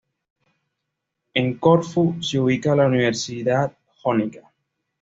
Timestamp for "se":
2.23-2.39